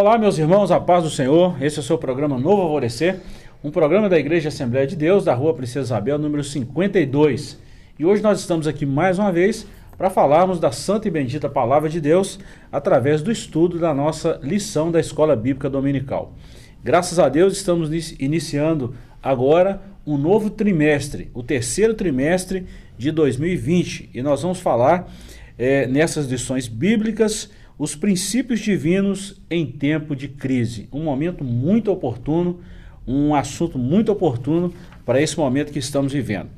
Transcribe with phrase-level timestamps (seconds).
[0.00, 1.60] Olá, meus irmãos, a paz do Senhor.
[1.60, 3.18] Esse é o seu programa Novo Alvorecer,
[3.64, 7.58] um programa da Igreja Assembleia de Deus, da Rua Princesa Isabel, número 52.
[7.98, 9.66] E hoje nós estamos aqui mais uma vez
[9.96, 12.38] para falarmos da santa e bendita palavra de Deus
[12.70, 16.32] através do estudo da nossa lição da Escola Bíblica Dominical.
[16.80, 17.90] Graças a Deus estamos
[18.20, 25.12] iniciando agora um novo trimestre, o terceiro trimestre de 2020, e nós vamos falar
[25.58, 30.88] é, nessas lições bíblicas os princípios divinos em tempo de crise.
[30.92, 32.60] Um momento muito oportuno,
[33.06, 34.74] um assunto muito oportuno
[35.06, 36.48] para esse momento que estamos vivendo.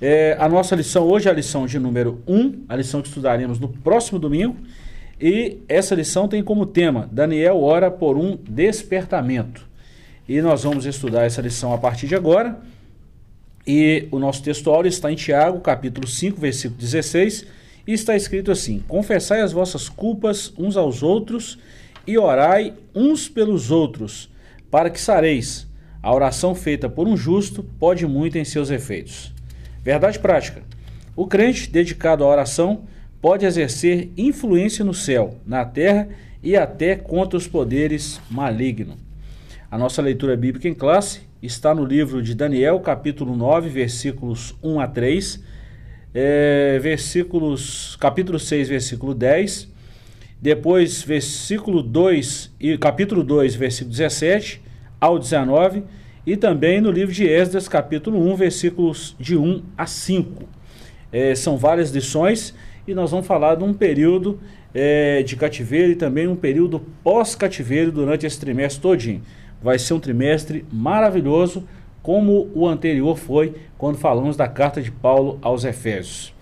[0.00, 3.58] É, a nossa lição hoje é a lição de número 1, a lição que estudaremos
[3.58, 4.56] no próximo domingo.
[5.20, 9.68] E essa lição tem como tema Daniel ora por um despertamento.
[10.28, 12.58] E nós vamos estudar essa lição a partir de agora.
[13.66, 17.46] E o nosso texto áureo está em Tiago, capítulo 5, versículo 16,
[17.88, 21.58] e está escrito assim: Confessai as vossas culpas uns aos outros
[22.06, 24.30] e orai uns pelos outros,
[24.70, 25.66] para que sareis.
[26.02, 29.32] A oração feita por um justo pode muito em seus efeitos.
[29.82, 30.62] Verdade prática.
[31.16, 32.82] O crente dedicado à oração
[33.22, 36.08] pode exercer influência no céu, na terra
[36.42, 38.96] e até contra os poderes malignos.
[39.70, 44.78] A nossa leitura bíblica em classe está no livro de Daniel, capítulo 9, versículos 1
[44.78, 45.42] a 3,
[46.14, 49.68] é, versículos, capítulo 6, versículo 10,
[50.40, 54.62] depois versículo 2 e capítulo 2, versículo 17
[55.00, 55.82] ao 19,
[56.26, 60.48] e também no livro de Esdras, capítulo 1, versículos de 1 a 5.
[61.10, 62.54] É, são várias lições
[62.86, 64.38] e nós vamos falar de um período
[64.74, 69.22] é, de cativeiro e também um período pós-cativeiro durante esse trimestre todinho.
[69.62, 71.66] Vai ser um trimestre maravilhoso,
[72.02, 76.34] como o anterior foi quando falamos da carta de Paulo aos Efésios.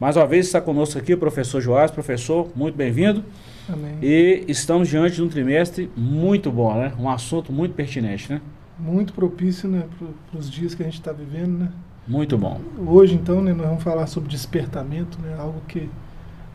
[0.00, 1.90] Mais uma vez está conosco aqui o professor Joás.
[1.90, 3.24] Professor, muito bem-vindo.
[3.68, 3.98] Amém.
[4.02, 6.92] E estamos diante de um trimestre muito bom, né?
[6.98, 8.40] Um assunto muito pertinente, né?
[8.78, 9.84] Muito propício, né?
[10.30, 11.72] Para os dias que a gente está vivendo, né?
[12.06, 12.60] Muito bom.
[12.84, 15.36] Hoje, então, né, nós vamos falar sobre despertamento, né?
[15.38, 15.88] Algo que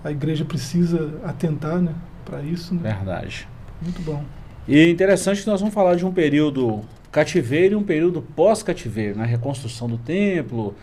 [0.03, 1.93] a igreja precisa atentar, né?
[2.25, 2.81] Para isso, né?
[2.83, 3.47] Verdade.
[3.81, 4.21] Muito bom.
[4.67, 6.81] E interessante que nós vamos falar de um período
[7.17, 9.29] cativeiro e um período pós-cativeiro, na né?
[9.29, 10.75] reconstrução do templo.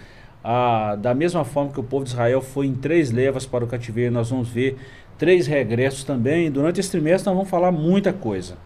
[1.01, 4.13] Da mesma forma que o povo de Israel foi em três levas para o cativeiro,
[4.13, 4.77] nós vamos ver
[5.17, 6.51] três regressos também.
[6.51, 8.57] Durante esse trimestre nós vamos falar muita coisa.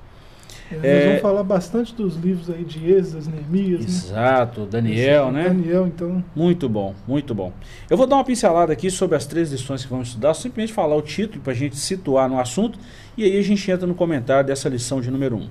[0.70, 3.80] É, nós é, vamos falar bastante dos livros aí de Êxodas, Neemias.
[3.80, 3.86] Né?
[3.86, 4.66] Exato, né?
[4.70, 5.44] Daniel, né?
[5.44, 6.24] Daniel, então.
[6.36, 7.52] Muito bom, muito bom.
[7.88, 10.96] Eu vou dar uma pincelada aqui sobre as três lições que vamos estudar, simplesmente falar
[10.96, 12.78] o título para a gente situar no assunto
[13.18, 15.40] e aí a gente entra no comentário dessa lição de número 1.
[15.40, 15.48] Um.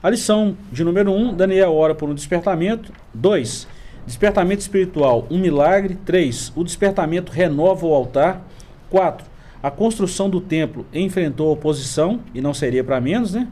[0.00, 2.92] A lição de número 1, um, Daniel ora por um despertamento.
[3.12, 3.66] 2.
[4.06, 5.98] Despertamento espiritual, um milagre.
[6.04, 6.52] 3.
[6.54, 8.46] O despertamento renova o altar.
[8.88, 9.26] 4.
[9.60, 13.48] A construção do templo enfrentou oposição, e não seria para menos, né?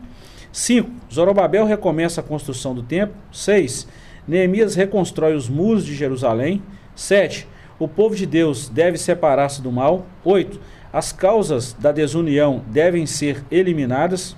[0.57, 0.91] 5.
[1.13, 3.15] Zorobabel recomeça a construção do templo.
[3.31, 3.87] 6.
[4.27, 6.63] Neemias reconstrói os muros de Jerusalém.
[6.95, 7.47] 7.
[7.79, 10.07] O povo de Deus deve separar-se do mal.
[10.25, 10.59] 8.
[10.91, 14.35] As causas da desunião devem ser eliminadas.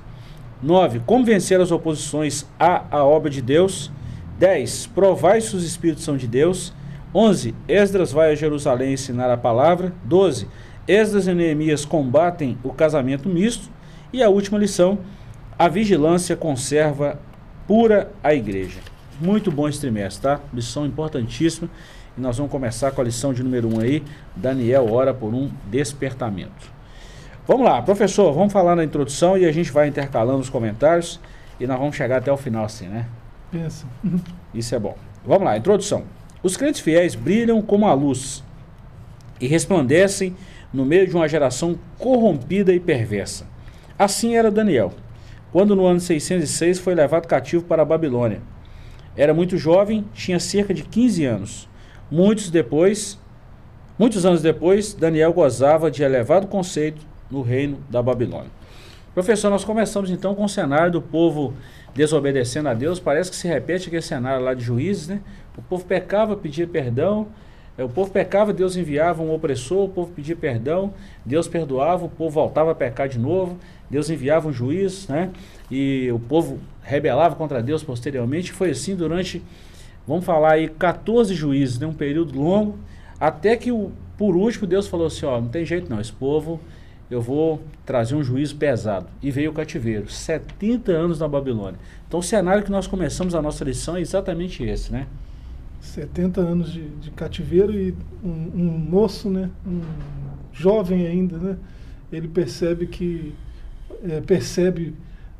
[0.61, 1.03] 9.
[1.07, 3.89] Como vencer as oposições à, à obra de Deus.
[4.41, 4.89] 10.
[4.89, 6.75] Provai se os espíritos são de Deus.
[7.15, 7.55] 11.
[7.69, 9.93] Esdras vai a Jerusalém ensinar a palavra.
[10.03, 10.49] 12.
[10.89, 13.71] Esdras e Neemias combatem o casamento misto.
[14.13, 14.99] E a última lição
[15.59, 17.19] a vigilância conserva
[17.67, 18.79] pura a igreja.
[19.21, 20.41] Muito bom esse trimestre, tá?
[20.55, 21.69] Lição importantíssima.
[22.17, 24.05] E nós vamos começar com a lição de número 1 um aí.
[24.37, 26.79] Daniel ora por um despertamento.
[27.47, 31.19] Vamos lá, professor, vamos falar na introdução e a gente vai intercalando os comentários
[31.59, 33.07] e nós vamos chegar até o final assim, né?
[33.51, 33.87] Pensa.
[34.55, 34.97] Isso é bom.
[35.27, 36.05] Vamos lá, introdução.
[36.43, 38.45] Os crentes fiéis brilham como a luz
[39.41, 40.37] e resplandecem
[40.73, 43.47] no meio de uma geração corrompida e perversa.
[43.99, 44.93] Assim era Daniel
[45.53, 48.41] quando no ano 606 foi levado cativo para a Babilônia.
[49.17, 51.69] Era muito jovem, tinha cerca de 15 anos.
[52.11, 53.19] Muitos depois,
[53.99, 58.51] muitos anos depois, Daniel gozava de elevado conceito no reino da Babilônia.
[59.15, 61.53] Professor, nós começamos então com o cenário do povo
[61.95, 63.01] desobedecendo a Deus.
[63.01, 65.21] Parece que se repete aquele cenário lá de juízes, né?
[65.57, 67.27] O povo pecava, pedia perdão,
[67.85, 70.93] o povo pecava, Deus enviava um opressor, o povo pedia perdão,
[71.25, 73.57] Deus perdoava, o povo voltava a pecar de novo,
[73.89, 75.31] Deus enviava um juiz, né?
[75.71, 78.53] E o povo rebelava contra Deus posteriormente.
[78.53, 79.43] Foi assim durante,
[80.07, 81.87] vamos falar aí, 14 juízes, né?
[81.87, 82.79] um período longo,
[83.21, 86.61] até que o, por último Deus falou assim: ó, não tem jeito não, esse povo
[87.11, 89.07] eu vou trazer um juízo pesado.
[89.23, 91.79] E veio o cativeiro, 70 anos na Babilônia.
[92.07, 95.07] Então o cenário que nós começamos a nossa lição é exatamente esse, né?
[95.81, 99.81] 70 anos de, de cativeiro e um, um, moço, né, um
[100.53, 101.57] jovem ainda, né,
[102.11, 103.35] ele percebe que
[104.03, 104.95] é, percebe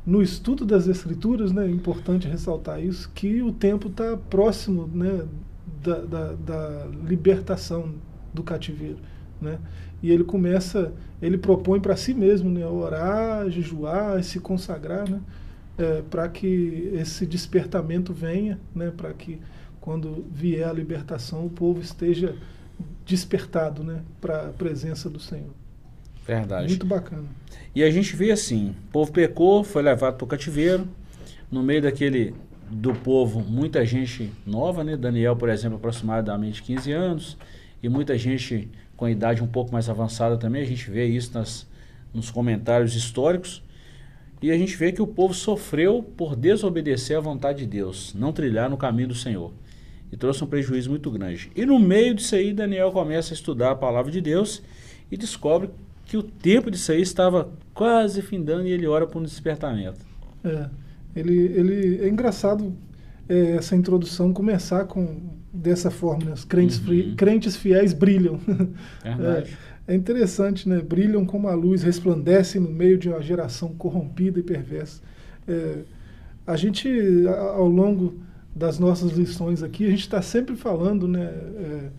[0.05, 5.25] no estudo das escrituras, né, é importante ressaltar isso, que o tempo está próximo né,
[5.83, 7.93] da, da, da, libertação
[8.33, 8.97] do cativeiro.
[9.41, 9.59] Né?
[10.01, 15.21] E ele começa, ele propõe para si mesmo né, orar, jejuar, se consagrar, né,
[15.77, 19.39] é, para que esse despertamento venha, né, para que
[19.79, 22.35] quando vier a libertação o povo esteja
[23.05, 25.53] despertado né, para a presença do Senhor.
[26.25, 26.67] Verdade.
[26.67, 27.25] Muito bacana.
[27.73, 30.87] E a gente vê assim, o povo pecou, foi levado para o cativeiro,
[31.51, 32.35] no meio daquele
[32.69, 34.95] do povo, muita gente nova, né?
[34.95, 37.37] Daniel, por exemplo, aproximadamente 15 anos,
[37.81, 41.33] e muita gente com a idade um pouco mais avançada também, a gente vê isso
[41.33, 41.65] nas,
[42.13, 43.63] nos comentários históricos,
[44.41, 48.31] e a gente vê que o povo sofreu por desobedecer à vontade de Deus, não
[48.31, 49.51] trilhar no caminho do Senhor,
[50.11, 51.51] e trouxe um prejuízo muito grande.
[51.55, 54.61] E no meio disso aí, Daniel começa a estudar a palavra de Deus
[55.11, 55.69] e descobre
[56.05, 59.99] que o tempo disso aí estava quase findando e ele ora por um despertamento.
[60.43, 60.69] É,
[61.15, 62.73] ele, ele, é engraçado
[63.27, 66.33] é, essa introdução começar com dessa forma, né?
[66.33, 67.15] os crentes, uhum.
[67.15, 68.39] crentes fiéis brilham.
[69.03, 69.57] Verdade.
[69.87, 70.81] É, é, interessante, né?
[70.81, 75.01] Brilham como a luz, resplandecem no meio de uma geração corrompida e perversa.
[75.47, 75.79] É,
[76.45, 76.89] a gente,
[77.27, 78.15] ao longo
[78.59, 81.23] das nossas lições aqui, a gente está sempre falando, né?
[81.23, 81.89] É,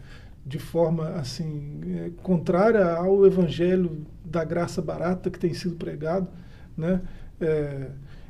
[0.45, 6.29] de forma assim é, contrária ao evangelho da graça barata que tem sido pregado,
[6.77, 7.01] né?
[7.41, 7.89] É,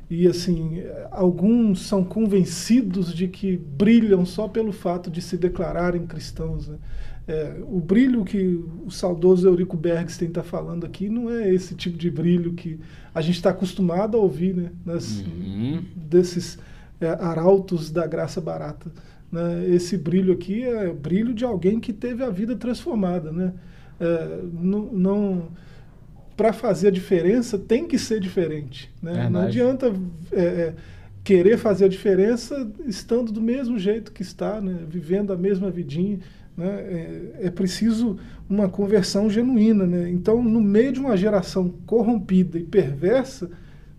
[0.09, 6.67] e assim alguns são convencidos de que brilham só pelo fato de se declararem cristãos.
[6.69, 6.77] Né?
[7.27, 11.97] É, o brilho que o saudoso Eurico Bergstein está falando aqui não é esse tipo
[11.97, 12.79] de brilho que
[13.13, 14.71] a gente está acostumado a ouvir, né?
[14.85, 15.83] Nas, uhum.
[15.95, 16.57] desses
[17.01, 18.91] é, arautos da graça barata.
[19.31, 19.67] Né?
[19.69, 23.31] Esse brilho aqui é brilho de alguém que teve a vida transformada.
[23.31, 23.53] Né?
[23.99, 25.47] É, não, não
[26.35, 28.91] para fazer a diferença tem que ser diferente.
[29.01, 29.29] Né?
[29.29, 29.93] Não adianta
[30.31, 30.73] é, é,
[31.23, 34.79] querer fazer a diferença estando do mesmo jeito que está, né?
[34.87, 36.19] vivendo a mesma vidinha.
[36.57, 36.67] Né?
[36.67, 38.17] É, é, preciso
[38.49, 39.85] uma conversão genuína.
[39.85, 40.09] Né?
[40.09, 43.49] Então, no meio de uma geração corrompida e perversa,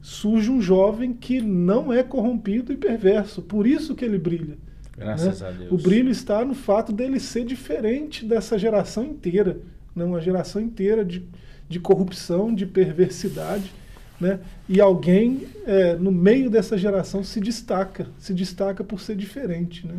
[0.02, 3.40] surge um jovem que não é corrompido e perverso.
[3.40, 4.58] Por isso que ele brilha.
[4.98, 5.48] Graças né?
[5.48, 5.70] a Deus.
[5.70, 9.58] O brilho está no fato dele ser diferente dessa geração inteira,
[9.94, 10.04] né?
[10.04, 11.24] uma geração inteira de,
[11.68, 13.72] de corrupção, de perversidade.
[14.20, 14.40] Né?
[14.68, 19.86] E alguém é, no meio dessa geração se destaca, se destaca por ser diferente.
[19.86, 19.94] Né?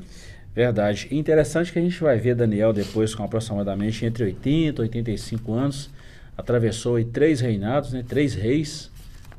[0.54, 1.08] Verdade.
[1.12, 5.90] interessante que a gente vai ver Daniel depois com aproximadamente entre 80 e 85 anos,
[6.38, 8.04] atravessou aí três reinados, né?
[8.08, 8.92] três reis,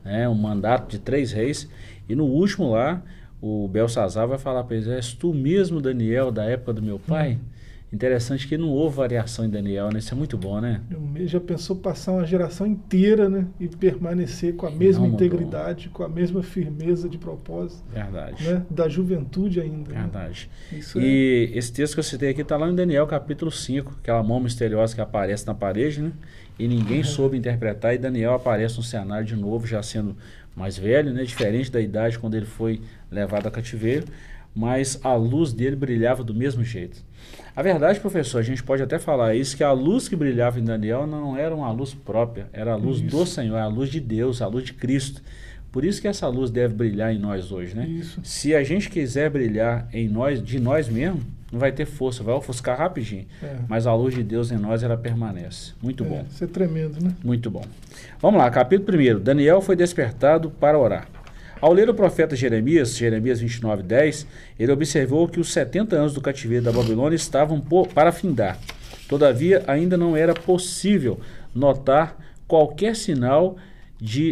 [0.05, 0.29] né?
[0.29, 1.69] um mandato de três reis,
[2.09, 3.03] e no último lá
[3.41, 7.39] o Belsazar vai falar para eles, és tu mesmo, Daniel, da época do meu pai?
[7.41, 7.55] Hum.
[7.95, 10.01] Interessante que não houve variação em Daniel, né?
[10.01, 10.81] Isso é muito bom, né?
[11.27, 13.47] Já pensou passar uma geração inteira, né?
[13.61, 17.85] E permanecer com a mesma integridade, com a mesma firmeza de propósito.
[17.93, 18.43] Verdade.
[18.43, 18.67] Né?
[18.69, 19.93] Da juventude ainda.
[19.93, 20.01] Né?
[20.01, 20.51] Verdade.
[20.73, 20.81] Né?
[20.97, 21.57] e é...
[21.57, 24.93] esse texto que eu citei aqui está lá em Daniel, capítulo 5, aquela mão misteriosa
[24.93, 26.11] que aparece na parede, né?
[26.59, 27.05] E ninguém uhum.
[27.05, 30.17] soube interpretar, e Daniel aparece no cenário de novo, já sendo
[30.55, 31.25] mais velho, né?
[31.25, 34.07] Diferente da idade quando ele foi levado a cativeiro,
[34.55, 37.03] mas a luz dele brilhava do mesmo jeito.
[37.57, 40.65] A verdade, professor, a gente pode até falar isso, que a luz que brilhava em
[40.65, 43.17] Daniel não era uma luz própria, era a luz isso.
[43.17, 45.23] do Senhor, a luz de Deus, a luz de Cristo.
[45.73, 47.87] Por isso que essa luz deve brilhar em nós hoje, né?
[47.87, 48.21] Isso.
[48.23, 51.25] Se a gente quiser brilhar em nós, de nós mesmos,
[51.55, 53.27] não vai ter força, vai ofuscar rapidinho.
[53.43, 53.57] É.
[53.69, 55.73] Mas a luz de Deus em nós, ela permanece.
[55.81, 56.27] Muito é, bom.
[56.29, 57.15] Isso é tremendo, né?
[57.23, 57.65] Muito bom.
[58.21, 59.21] Vamos lá, capítulo 1.
[59.21, 61.09] Daniel foi despertado para orar.
[61.61, 64.27] Ao ler o profeta Jeremias, Jeremias 29, 10,
[64.59, 67.63] ele observou que os 70 anos do cativeiro da Babilônia estavam
[67.95, 68.59] para findar.
[69.09, 71.21] Todavia, ainda não era possível
[71.55, 72.19] notar
[72.49, 73.63] qualquer sinal de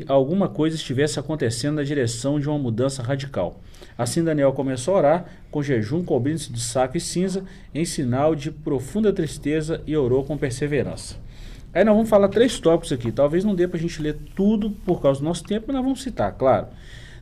[0.09, 3.61] alguma coisa estivesse acontecendo na direção de uma mudança radical.
[3.97, 8.51] Assim, Daniel começou a orar, com jejum, cobrindo-se de saco e cinza, em sinal de
[8.51, 11.17] profunda tristeza, e orou com perseverança.
[11.75, 13.11] Aí nós vamos falar três tópicos aqui.
[13.11, 15.85] Talvez não dê para a gente ler tudo por causa do nosso tempo, mas nós
[15.85, 16.67] vamos citar, claro.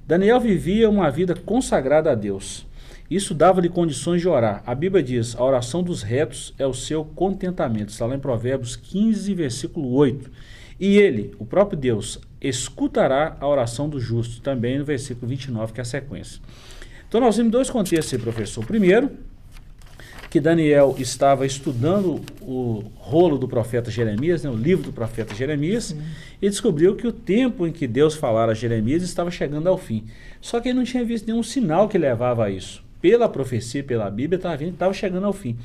[0.06, 2.66] Daniel vivia uma vida consagrada a Deus.
[3.08, 4.62] Isso dava-lhe condições de orar.
[4.66, 7.90] A Bíblia diz: a oração dos retos é o seu contentamento.
[7.90, 10.30] Está lá em Provérbios 15, versículo 8.
[10.80, 15.80] E ele, o próprio Deus, escutará a oração do justo, também no versículo 29, que
[15.80, 16.40] é a sequência.
[17.08, 18.64] Então nós temos dois contextos aí, professor.
[18.64, 19.10] Primeiro,
[20.30, 25.86] que Daniel estava estudando o rolo do profeta Jeremias, né, o livro do profeta Jeremias,
[25.86, 26.00] Sim.
[26.40, 30.04] e descobriu que o tempo em que Deus falara a Jeremias estava chegando ao fim.
[30.40, 32.82] Só que ele não tinha visto nenhum sinal que levava a isso.
[33.02, 35.58] Pela profecia, pela Bíblia, estava estava chegando ao fim.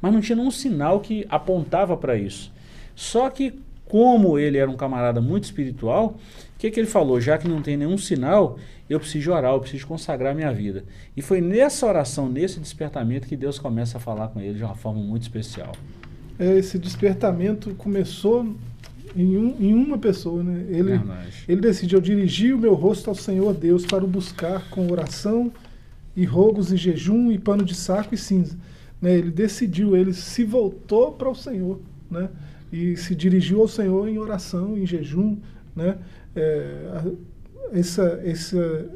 [0.00, 2.52] Mas não tinha nenhum sinal que apontava para isso.
[2.94, 3.54] Só que
[3.92, 6.16] como ele era um camarada muito espiritual,
[6.54, 7.20] o que, que ele falou?
[7.20, 8.56] Já que não tem nenhum sinal,
[8.88, 10.82] eu preciso orar, eu preciso consagrar minha vida.
[11.14, 14.74] E foi nessa oração, nesse despertamento, que Deus começa a falar com ele de uma
[14.74, 15.72] forma muito especial.
[16.38, 18.56] É, esse despertamento começou
[19.14, 20.64] em, um, em uma pessoa, né?
[20.70, 20.98] Ele,
[21.46, 25.52] ele decidiu dirigir o meu rosto ao Senhor Deus para o buscar com oração
[26.16, 28.56] e rogos e jejum e pano de saco e cinza.
[29.02, 29.18] Né?
[29.18, 31.78] Ele decidiu, ele se voltou para o Senhor,
[32.10, 32.30] né?
[32.72, 35.38] E se dirigiu ao Senhor em oração, em jejum,
[35.76, 35.98] né?
[36.34, 37.14] É,
[37.72, 38.90] essa, essa,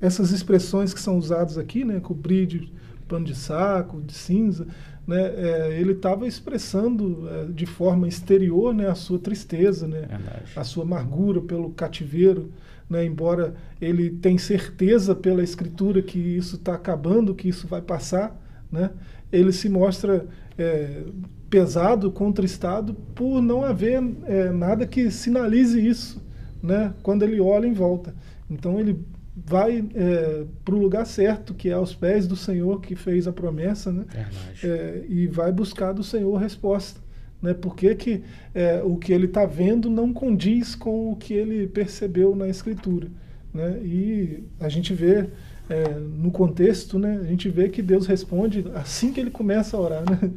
[0.00, 2.00] essas expressões que são usadas aqui, né?
[2.00, 2.72] Cobrir de
[3.12, 4.66] pano de saco, de cinza,
[5.06, 10.08] né, é, ele estava expressando é, de forma exterior né, a sua tristeza, né,
[10.56, 12.50] a sua amargura pelo cativeiro,
[12.88, 18.40] né, embora ele tenha certeza pela escritura que isso está acabando, que isso vai passar,
[18.70, 18.90] né,
[19.30, 20.26] ele se mostra
[21.52, 26.18] pesado, contristado por não haver é, nada que sinalize isso
[26.62, 28.14] né, quando ele olha em volta.
[28.50, 28.98] Então ele
[29.36, 33.32] vai é, para o lugar certo, que é aos pés do Senhor que fez a
[33.32, 34.06] promessa, né?
[34.64, 36.98] É, e vai buscar do Senhor resposta.
[37.42, 37.52] Né?
[37.52, 38.22] Por que, que
[38.54, 43.08] é, o que ele está vendo não condiz com o que ele percebeu na Escritura?
[43.52, 43.78] Né?
[43.84, 45.28] E a gente vê
[45.68, 47.20] é, no contexto, né?
[47.20, 50.02] a gente vê que Deus responde assim que ele começa a orar.
[50.10, 50.30] Né?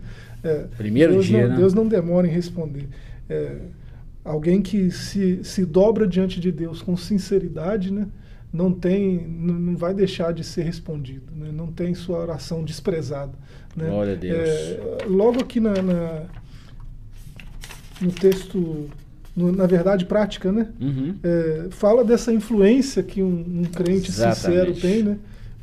[0.46, 1.56] É, Primeiro Deus dia, não, né?
[1.58, 2.88] Deus não demora em responder.
[3.30, 3.58] É,
[4.24, 8.08] alguém que se, se dobra diante de Deus com sinceridade, né?
[8.56, 11.50] não tem, não vai deixar de ser respondido, né?
[11.52, 13.34] não tem sua oração desprezada.
[13.76, 13.90] Né?
[13.90, 14.38] Glória a Deus.
[14.38, 16.24] É, logo aqui na, na,
[18.00, 18.90] no texto,
[19.36, 20.70] no, na verdade prática, né?
[20.80, 21.16] Uhum.
[21.22, 24.40] É, fala dessa influência que um, um crente Exatamente.
[24.40, 25.18] sincero tem, né?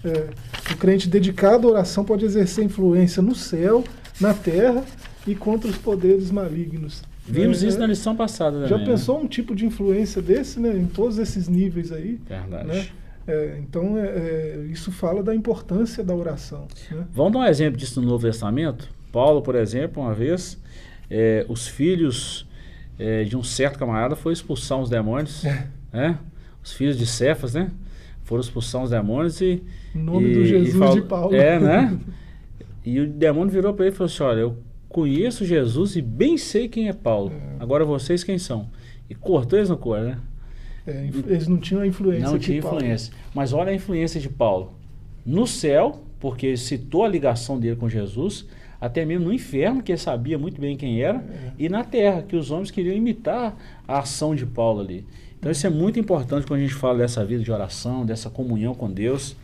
[0.05, 0.29] É,
[0.73, 3.83] o crente dedicado à oração pode exercer influência no céu,
[4.23, 4.85] na terra
[5.27, 7.03] e contra os poderes malignos.
[7.27, 8.69] Vimos É, isso na lição passada também.
[8.69, 8.85] Já né?
[8.85, 10.77] pensou um tipo de influência desse, né?
[10.77, 12.19] Em todos esses níveis aí.
[12.29, 12.67] Verdade.
[12.67, 12.87] Né?
[13.29, 16.67] É, então, é, é, isso fala da importância da oração.
[16.91, 17.07] Né?
[17.13, 18.89] Vamos dar um exemplo disso no Novo Testamento?
[19.13, 20.59] Paulo, por exemplo, uma vez,
[21.09, 22.45] é, os filhos
[22.99, 25.45] é, de um certo camarada foram expulsar uns demônios,
[25.93, 26.19] né?
[26.65, 27.71] Os filhos de Cefas, né?
[28.25, 29.63] Foram expulsar uns demônios e...
[29.95, 31.35] Em nome e- do e Jesus falou- de Paulo.
[31.37, 31.99] É, né?
[32.85, 34.57] E o demônio virou para ele e falou assim, olha, eu
[34.89, 37.33] conheço Jesus e bem sei quem é Paulo.
[37.33, 37.63] É.
[37.63, 38.69] Agora vocês quem são?
[39.09, 40.19] E cortou eles no cor, né?
[40.87, 42.79] É, eles não tinham a influência Não tinha Paulo.
[42.79, 43.13] influência.
[43.35, 44.73] Mas olha a influência de Paulo.
[45.25, 48.47] No céu, porque ele citou a ligação dele com Jesus,
[48.81, 51.53] até mesmo no inferno, que ele sabia muito bem quem era, É.
[51.57, 55.07] e na terra, que os homens queriam imitar a ação de Paulo ali.
[55.39, 58.75] Então isso é muito importante quando a gente fala dessa vida de oração, dessa comunhão
[58.75, 59.37] com Deus.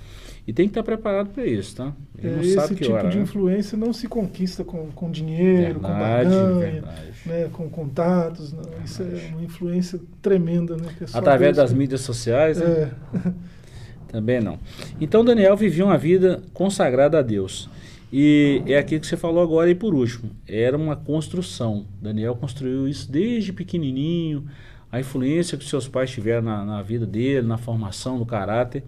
[0.49, 1.93] E tem que estar preparado para isso, tá?
[2.19, 3.23] Ele É, não esse sabe que tipo hora, de né?
[3.23, 7.12] influência não se conquista com, com dinheiro, com Verdade, barganha, verdade.
[7.26, 8.55] né, com contatos.
[8.55, 8.62] Não.
[8.83, 10.75] Isso é uma influência tremenda.
[10.78, 12.90] Né, é Através das que- mídias sociais, né?
[13.14, 13.31] É.
[14.11, 14.59] Também não.
[14.99, 17.69] Então Daniel vivia uma vida consagrada a Deus.
[18.11, 20.31] E é aquilo que você falou agora e por último.
[20.49, 21.85] Era uma construção.
[22.00, 24.47] Daniel construiu isso desde pequenininho.
[24.90, 28.83] A influência que seus pais tiveram na, na vida dele, na formação do caráter.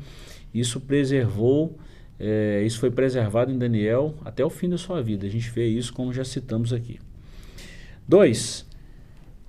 [0.53, 1.79] Isso preservou,
[2.19, 5.27] é, isso foi preservado em Daniel até o fim da sua vida.
[5.27, 6.99] A gente vê isso como já citamos aqui.
[8.07, 8.69] 2.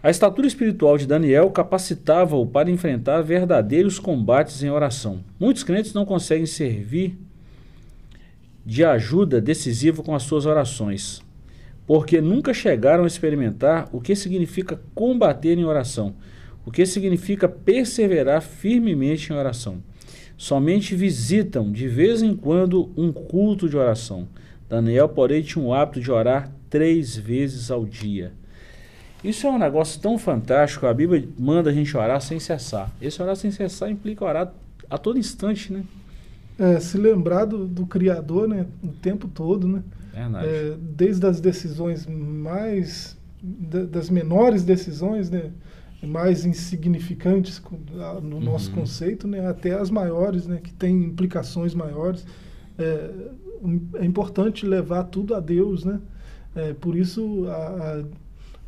[0.03, 5.23] A estatura espiritual de Daniel capacitava-o para enfrentar verdadeiros combates em oração.
[5.39, 7.19] Muitos crentes não conseguem servir
[8.65, 11.21] de ajuda decisiva com as suas orações,
[11.85, 16.15] porque nunca chegaram a experimentar o que significa combater em oração,
[16.65, 19.83] o que significa perseverar firmemente em oração.
[20.41, 24.27] Somente visitam de vez em quando um culto de oração.
[24.67, 28.31] Daniel, porém, tinha o hábito de orar três vezes ao dia.
[29.23, 30.87] Isso é um negócio tão fantástico.
[30.87, 32.91] A Bíblia manda a gente orar sem cessar.
[32.99, 34.51] Esse orar sem cessar implica orar
[34.89, 35.83] a todo instante, né?
[36.57, 39.83] É, se lembrar do, do Criador né, o tempo todo, né?
[40.43, 43.15] É, desde as decisões mais.
[43.43, 45.51] da- das menores decisões, né?
[46.03, 47.61] Mais insignificantes
[48.23, 48.75] no nosso Uhum.
[48.77, 49.47] conceito, né?
[49.47, 50.59] até as maiores, né?
[50.63, 52.25] que têm implicações maiores.
[52.79, 53.11] É,
[53.99, 55.99] é importante levar tudo a Deus, né?
[56.55, 58.03] É, por isso a,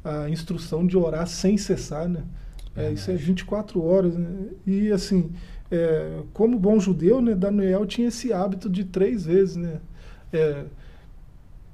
[0.03, 2.23] a, a instrução de orar sem cessar, né?
[2.75, 4.29] É, isso é 24 horas, né?
[4.65, 5.31] E assim,
[5.71, 9.79] é, como bom judeu, né, Daniel tinha esse hábito de três vezes, né?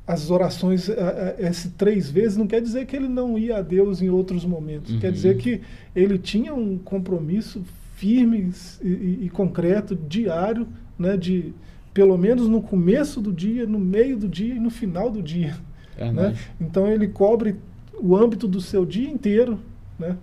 [0.09, 3.57] É, as orações, é, é, esse três vezes, não quer dizer que ele não ia
[3.57, 4.95] a Deus em outros momentos.
[4.97, 5.13] Quer Uhum.
[5.13, 5.61] dizer que
[5.95, 7.61] ele tinha um compromisso
[7.95, 8.51] firme
[8.81, 11.53] e, e- concreto, diário, né, de
[11.93, 15.55] pelo menos no começo do dia, no meio do dia e no final do dia.
[15.97, 16.05] né?
[16.05, 16.39] Verdade.
[16.61, 17.55] Então ele cobre
[17.99, 19.59] o âmbito do seu dia inteiro
[19.99, 20.15] né?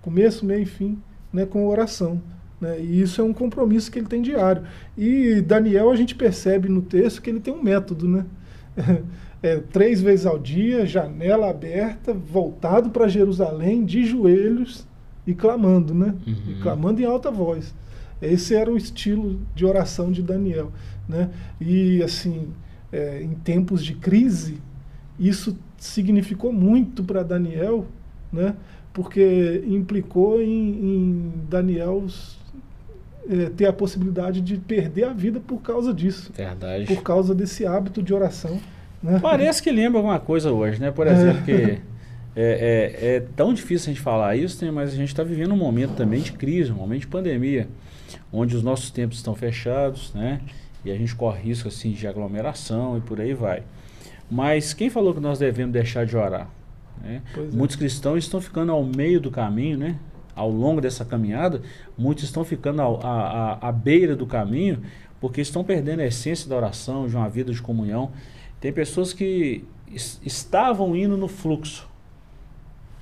[0.00, 0.96] Começo, meio e fim,
[1.30, 1.44] né?
[1.44, 2.18] Com oração.
[2.58, 2.80] Né?
[2.80, 4.62] E isso é um compromisso que ele tem diário.
[4.96, 8.24] E Daniel, a gente percebe no texto que ele tem um método, né?
[9.42, 14.86] É, três vezes ao dia, janela aberta, voltado para Jerusalém, de joelhos
[15.26, 16.14] e clamando, né?
[16.26, 16.34] Uhum.
[16.48, 17.74] E clamando em alta voz.
[18.20, 20.72] Esse era o estilo de oração de Daniel,
[21.08, 21.30] né?
[21.60, 22.48] E assim,
[22.92, 24.58] é, em tempos de crise,
[25.18, 27.86] isso significou muito para Daniel,
[28.32, 28.56] né?
[28.92, 32.04] Porque implicou em, em Daniel
[33.28, 36.32] é, ter a possibilidade de perder a vida por causa disso.
[36.34, 36.86] Verdade.
[36.86, 38.58] Por causa desse hábito de oração.
[39.02, 39.18] Né?
[39.20, 40.90] Parece que lembra alguma coisa hoje, né?
[40.90, 41.78] Por exemplo, que
[42.36, 44.70] é, é, é tão difícil a gente falar isso, né?
[44.70, 47.68] mas a gente está vivendo um momento também de crise, um momento de pandemia,
[48.32, 50.40] onde os nossos tempos estão fechados, né?
[50.84, 53.62] E a gente corre risco assim de aglomeração e por aí vai.
[54.30, 56.48] Mas quem falou que nós devemos deixar de orar?
[57.02, 57.22] Né?
[57.36, 57.40] É.
[57.52, 59.96] Muitos cristãos estão ficando ao meio do caminho, né?
[60.38, 61.60] ao longo dessa caminhada,
[61.96, 64.80] muitos estão ficando à beira do caminho
[65.20, 68.12] porque estão perdendo a essência da oração, de uma vida de comunhão.
[68.60, 69.64] Tem pessoas que
[70.24, 71.88] estavam indo no fluxo,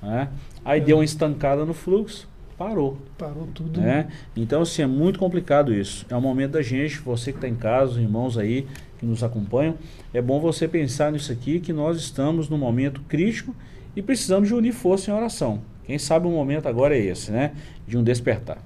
[0.01, 0.29] né?
[0.63, 0.83] aí é.
[0.83, 2.97] deu uma estancada no fluxo, parou.
[3.17, 3.81] Parou tudo.
[3.81, 4.07] Né?
[4.35, 6.05] Então, assim, é muito complicado isso.
[6.09, 9.23] É o momento da gente, você que está em casa, os irmãos aí que nos
[9.23, 9.75] acompanham,
[10.13, 13.55] é bom você pensar nisso aqui, que nós estamos num momento crítico
[13.95, 15.61] e precisamos de unir força em oração.
[15.85, 17.53] Quem sabe o momento agora é esse, né?
[17.87, 18.57] De um despertar.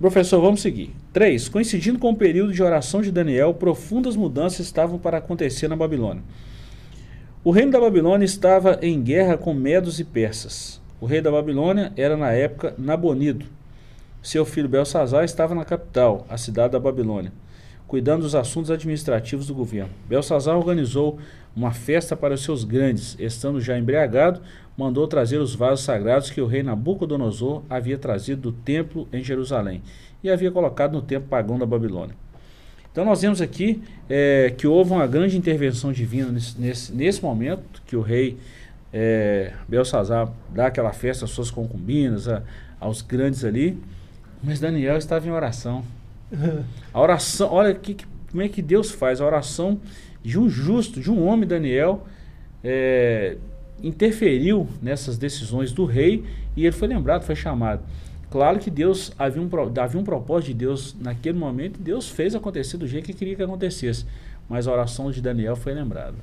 [0.00, 0.96] Professor, vamos seguir.
[1.12, 1.50] 3.
[1.50, 6.22] Coincidindo com o período de oração de Daniel, profundas mudanças estavam para acontecer na Babilônia.
[7.44, 10.80] O reino da Babilônia estava em guerra com medos e persas.
[11.02, 13.44] O rei da Babilônia era na época Nabonido.
[14.22, 17.30] Seu filho Belsazar estava na capital, a cidade da Babilônia,
[17.90, 19.90] cuidando dos assuntos administrativos do governo.
[20.08, 21.18] Belsazar organizou
[21.56, 24.40] uma festa para os seus grandes, estando já embriagado,
[24.78, 29.82] mandou trazer os vasos sagrados que o rei Nabucodonosor havia trazido do templo em Jerusalém
[30.22, 32.14] e havia colocado no templo pagão da Babilônia.
[32.92, 37.82] Então nós vemos aqui é, que houve uma grande intervenção divina nesse, nesse, nesse momento,
[37.88, 38.38] que o rei
[38.92, 42.40] é, Belsazar dá aquela festa às suas concubinas, a,
[42.78, 43.76] aos grandes ali,
[44.40, 45.82] mas Daniel estava em oração.
[46.92, 47.96] A oração, olha que,
[48.30, 49.80] como é que Deus faz, a oração
[50.22, 52.06] de um justo, de um homem, Daniel,
[52.62, 53.36] é,
[53.82, 56.24] interferiu nessas decisões do rei
[56.56, 57.82] e ele foi lembrado, foi chamado.
[58.30, 62.76] Claro que Deus havia um, havia um propósito de Deus naquele momento, Deus fez acontecer
[62.76, 64.06] do jeito que queria que acontecesse,
[64.48, 66.16] mas a oração de Daniel foi lembrada.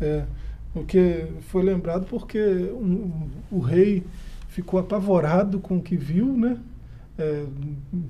[0.00, 0.24] É,
[0.72, 4.02] porque foi lembrado porque um, o rei
[4.48, 6.58] ficou apavorado com o que viu, né?
[7.18, 7.44] É,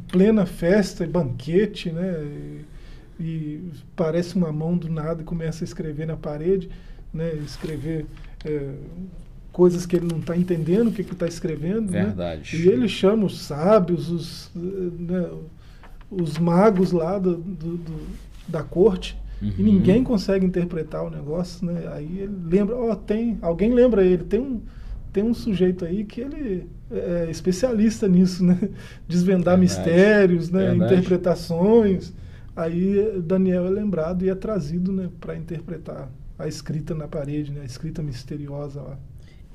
[0.08, 2.24] plena festa e banquete, né?
[3.18, 6.68] E, e parece uma mão do nada e começa a escrever na parede,
[7.14, 7.32] né?
[7.34, 8.06] Escrever
[8.44, 8.74] é,
[9.52, 11.90] coisas que ele não está entendendo o que, está escrevendo.
[11.90, 12.04] Né?
[12.04, 12.58] Verdade.
[12.58, 12.64] Né?
[12.64, 15.30] E ele chama os sábios, os, né,
[16.10, 19.52] os magos lá do, do, do da corte, uhum.
[19.58, 21.66] e ninguém consegue interpretar o negócio.
[21.66, 21.88] Né?
[21.92, 24.60] Aí ele lembra, ó, oh, tem, alguém lembra ele, tem um,
[25.16, 28.58] tem um sujeito aí que ele é especialista nisso, né?
[29.08, 29.60] Desvendar Verdade.
[29.60, 30.76] mistérios, né?
[30.76, 32.12] interpretações.
[32.54, 37.62] Aí Daniel é lembrado e é trazido né, para interpretar a escrita na parede, né?
[37.62, 38.98] a escrita misteriosa lá.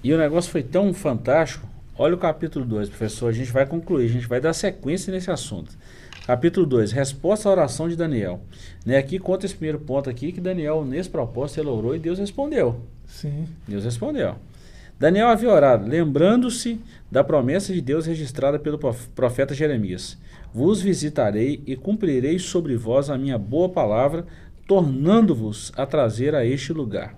[0.04, 1.68] E o negócio foi tão fantástico.
[1.96, 3.28] Olha o capítulo 2, professor.
[3.28, 5.78] A gente vai concluir, a gente vai dar sequência nesse assunto.
[6.26, 8.42] Capítulo 2, resposta à oração de Daniel.
[8.84, 12.18] Né, aqui conta esse primeiro ponto aqui, que Daniel, nesse propósito, ele orou e Deus
[12.18, 12.82] respondeu.
[13.06, 13.46] Sim.
[13.68, 14.38] Deus respondeu.
[15.02, 18.78] Daniel havia orado, lembrando-se da promessa de Deus registrada pelo
[19.16, 20.16] profeta Jeremias.
[20.54, 24.28] Vos visitarei e cumprirei sobre vós a minha boa palavra,
[24.68, 27.16] tornando-vos a trazer a este lugar.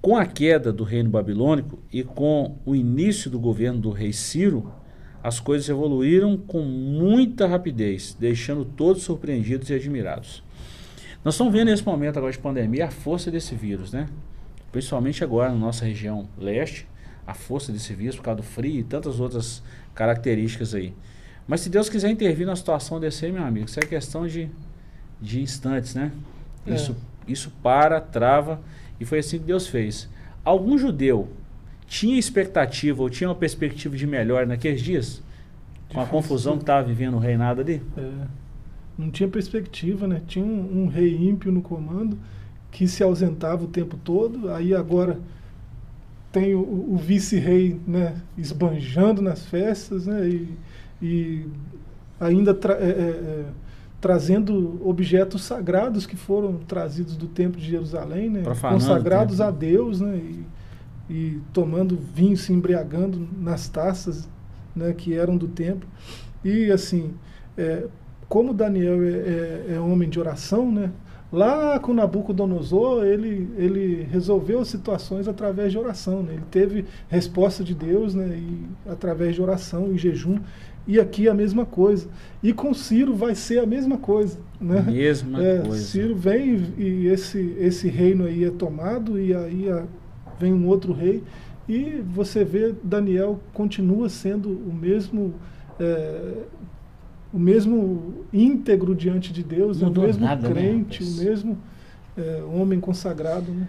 [0.00, 4.72] Com a queda do reino babilônico e com o início do governo do rei Ciro,
[5.20, 10.44] as coisas evoluíram com muita rapidez, deixando todos surpreendidos e admirados.
[11.24, 14.06] Nós estamos vendo nesse momento agora de pandemia a força desse vírus, né?
[14.72, 16.86] Principalmente agora na nossa região leste,
[17.26, 19.62] a força desse vírus por causa do frio e tantas outras
[19.94, 20.94] características aí.
[21.46, 24.50] Mas se Deus quiser intervir na situação desse aí, meu amigo, isso é questão de,
[25.20, 26.12] de instantes, né?
[26.66, 26.74] É.
[26.74, 28.60] Isso, isso para, trava,
[29.00, 30.08] e foi assim que Deus fez.
[30.44, 31.28] Algum judeu
[31.86, 35.22] tinha expectativa ou tinha uma perspectiva de melhor naqueles dias?
[35.88, 37.82] Com a confusão que estava vivendo o reinado ali?
[37.96, 38.10] É,
[38.96, 40.20] não tinha perspectiva, né?
[40.26, 42.18] Tinha um, um, rei ímpio no comando
[42.70, 45.18] que se ausentava o tempo todo, aí agora
[46.30, 50.28] tem o, o vice-rei né, esbanjando nas festas, né?
[50.28, 50.58] E,
[51.00, 51.46] e
[52.20, 53.44] ainda é, é, é
[54.00, 58.42] trazendo objetos sagrados que foram trazidos do templo de Jerusalém, né?
[58.44, 60.16] consagrados a Deus, né?
[60.16, 60.44] E
[61.08, 64.28] e tomando vinho, se embriagando nas taças
[64.76, 65.88] né, que eram do templo.
[66.44, 67.14] E assim,
[67.56, 67.86] é,
[68.28, 70.90] como Daniel é, é, é, homem de oração, né,
[71.32, 76.22] lá com Nabucodonosor, ele, ele resolveu situações através de oração.
[76.22, 80.38] Né, ele teve resposta de Deus né, e, através de oração e jejum.
[80.86, 82.08] E aqui a mesma coisa.
[82.42, 84.38] E com Ciro vai ser a mesma coisa.
[84.58, 84.80] Né?
[84.80, 85.84] Mesma é, coisa.
[85.84, 89.84] Ciro vem e, e, esse, esse reino aí é tomado, e aí a,
[90.40, 91.22] vem um outro rei.
[91.68, 95.34] E você vê Daniel continua sendo o mesmo.
[95.78, 96.32] É,
[97.32, 101.10] o mesmo íntegro diante de Deus, o mesmo nada, né, crente, né?
[101.10, 101.58] o mesmo
[102.16, 103.52] é, homem consagrado.
[103.52, 103.68] Né?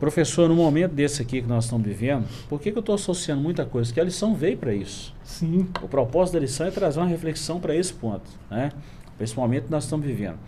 [0.00, 3.42] Professor, no momento desse aqui que nós estamos vivendo, por que, que eu estou associando
[3.42, 3.92] muita coisa?
[3.92, 5.14] Que a lição veio para isso.
[5.24, 5.68] Sim.
[5.82, 8.70] O propósito da lição é trazer uma reflexão para esse ponto, né?
[9.16, 10.38] Para esse momento que nós estamos vivendo.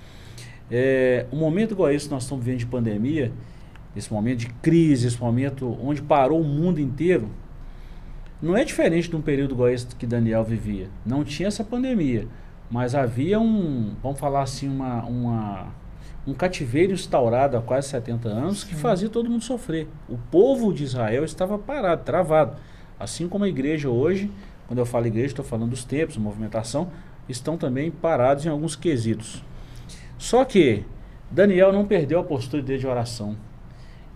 [0.70, 3.32] É, um momento igual esse que nós estamos vivendo de pandemia,
[3.96, 7.28] esse momento de crise, esse momento onde parou o mundo inteiro,
[8.42, 10.88] não é diferente de um período igual esse que Daniel vivia.
[11.05, 12.26] Não tinha essa pandemia,
[12.70, 15.68] mas havia um, vamos falar assim, uma, uma
[16.26, 19.88] um cativeiro instaurado há quase 70 anos que fazia todo mundo sofrer.
[20.09, 22.57] O povo de Israel estava parado, travado.
[22.98, 24.31] Assim como a igreja hoje,
[24.66, 26.90] quando eu falo igreja, estou falando dos tempos, movimentação,
[27.29, 29.42] estão também parados em alguns quesitos.
[30.18, 30.85] Só que
[31.31, 33.37] Daniel não perdeu a postura dele de oração.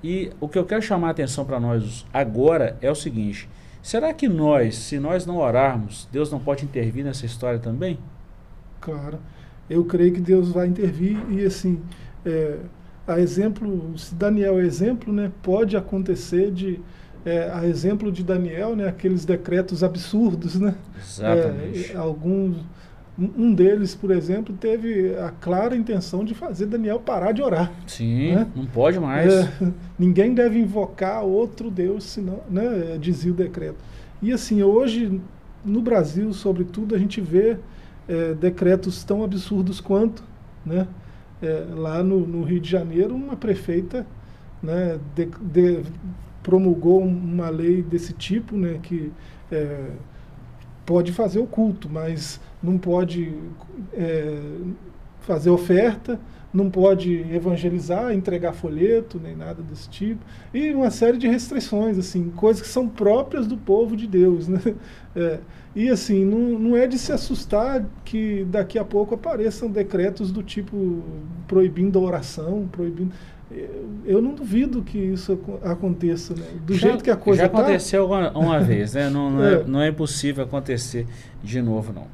[0.03, 3.49] E o que eu quero chamar a atenção para nós agora é o seguinte:
[3.85, 8.01] será que nós, se nós não orarmos, Deus não pode intervir nessa história também?
[8.81, 9.21] Claro
[9.69, 11.81] eu creio que Deus vai intervir e assim,
[12.25, 12.57] é,
[13.07, 16.81] a exemplo, se Daniel é exemplo, né, pode acontecer de,
[17.25, 20.75] é, a exemplo de Daniel, né, aqueles decretos absurdos, né?
[20.99, 21.93] Exatamente.
[21.93, 22.57] É, alguns,
[23.17, 27.73] um deles, por exemplo, teve a clara intenção de fazer Daniel parar de orar.
[27.87, 28.47] Sim, né?
[28.57, 29.33] não pode mais.
[29.33, 29.51] É,
[29.99, 33.77] ninguém deve invocar outro Deus, senão, né, dizia o decreto.
[34.21, 35.21] E assim, hoje,
[35.65, 37.57] no Brasil, sobretudo, a gente vê
[38.09, 40.25] é, decretos tão absurdos quanto,
[40.65, 40.87] né?
[41.43, 44.07] É, lá no, no, Rio de Janeiro, uma prefeita
[44.63, 45.83] né, de, de,
[46.43, 49.13] promulgou uma lei desse tipo, né, que
[49.53, 49.91] é,
[50.87, 53.33] pode fazer o culto, mas não pode
[53.93, 54.39] é,
[55.21, 56.19] fazer oferta,
[56.55, 60.25] não pode evangelizar, entregar folheto, nem nada desse tipo.
[60.53, 64.49] E uma série de restrições, assim, coisas que são próprias do povo de Deus.
[64.49, 64.61] Né?
[65.17, 65.39] É,
[65.77, 70.43] e assim, não, não é de se assustar que daqui a pouco apareçam decretos do
[70.43, 71.05] tipo
[71.47, 73.13] proibindo a oração, proibindo.
[74.05, 76.47] Eu não duvido que isso aconteça, né?
[76.67, 77.59] Do já, jeito que a coisa Já tá.
[77.59, 78.13] aconteceu tá...
[78.13, 79.09] uma, uma vez, né?
[79.09, 79.55] Não, não, é.
[79.55, 81.07] É, não é impossível acontecer
[81.45, 82.09] de novo, não.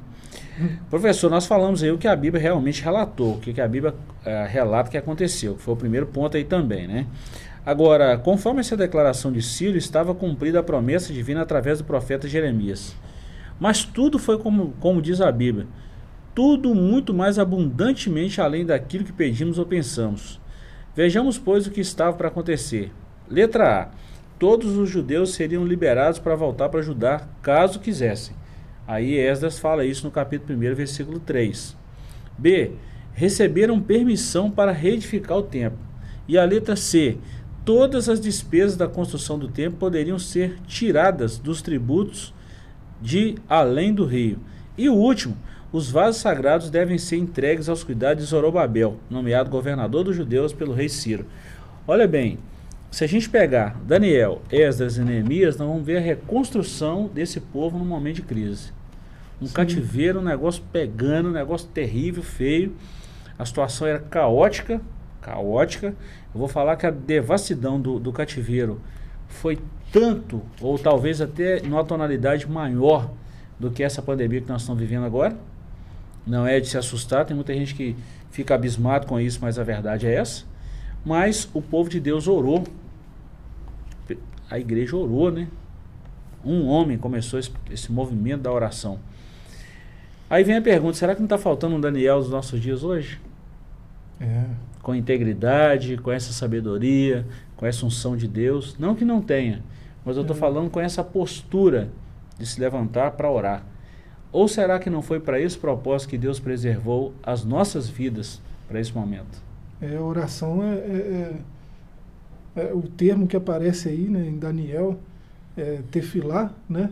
[0.88, 3.94] Professor, nós falamos aí o que a Bíblia realmente relatou, o que, a Bíblia
[4.25, 7.07] é, relata que aconteceu, que foi o primeiro ponto aí também, né?
[7.64, 12.96] Agora, conforme essa declaração de Ciro, estava cumprida a promessa divina através do profeta Jeremias.
[13.59, 15.66] Mas tudo foi como, como diz a Bíblia,
[16.35, 20.40] tudo muito mais abundantemente além daquilo que pedimos ou pensamos.
[20.96, 22.92] Vejamos, pois, o que estava para acontecer.
[23.29, 23.88] Letra A.
[24.38, 28.35] Todos os judeus seriam liberados para voltar para Judá, caso quisessem.
[28.90, 31.76] Aí Esdras fala isso no capítulo 1, versículo 3.
[32.37, 32.72] B.
[33.12, 35.79] Receberam permissão para reedificar o templo.
[36.26, 37.16] E a letra C.
[37.64, 42.35] Todas as despesas da construção do templo poderiam ser tiradas dos tributos
[43.00, 44.40] de além do rio.
[44.76, 45.37] E o último,
[45.70, 50.74] os vasos sagrados devem ser entregues aos cuidados de Zorobabel, nomeado governador dos judeus pelo
[50.74, 51.26] rei Ciro.
[51.87, 52.38] Olha bem,
[52.90, 57.79] se a gente pegar Daniel, Esdras e Neemias, nós vamos ver a reconstrução desse povo
[57.79, 58.80] num momento de crise.
[59.40, 59.55] Um Sim.
[59.55, 62.74] cativeiro, um negócio pegando, um negócio terrível, feio.
[63.38, 64.81] A situação era caótica,
[65.20, 65.88] caótica.
[66.35, 68.81] Eu vou falar que a devassidão do, do cativeiro
[69.29, 69.59] foi
[69.92, 73.11] tanto, ou talvez até numa tonalidade maior
[73.59, 75.37] do que essa pandemia que nós estamos vivendo agora.
[76.26, 77.96] Não é de se assustar, tem muita gente que
[78.31, 80.44] fica abismado com isso, mas a verdade é essa.
[81.05, 82.64] Mas o povo de Deus orou.
[84.50, 85.48] A igreja orou, né?
[86.44, 88.98] Um homem começou esse, esse movimento da oração.
[90.31, 93.21] Aí vem a pergunta: será que não está faltando um Daniel nos nossos dias hoje?
[94.21, 94.45] É.
[94.81, 98.77] Com integridade, com essa sabedoria, com essa unção de Deus.
[98.79, 99.62] Não que não tenha,
[100.05, 100.38] mas eu estou é.
[100.38, 101.90] falando com essa postura
[102.38, 103.66] de se levantar para orar.
[104.33, 108.79] Ou será que não foi para esse propósito que Deus preservou as nossas vidas para
[108.79, 109.43] esse momento?
[109.83, 111.35] É, oração é, é,
[112.57, 115.01] é, é, o termo que aparece aí né, em Daniel,
[115.57, 116.90] é tefilá, né?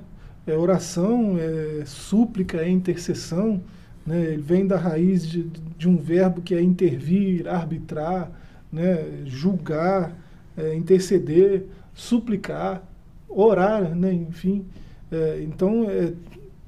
[0.51, 3.61] É oração, é súplica, é intercessão,
[4.09, 4.33] né?
[4.33, 5.43] Ele vem da raiz de,
[5.77, 8.31] de um verbo que é intervir, arbitrar,
[8.73, 9.23] né?
[9.27, 10.17] julgar,
[10.57, 12.83] é, interceder, suplicar.
[13.29, 14.13] orar, né?
[14.13, 14.65] enfim.
[15.13, 16.15] É, então, é,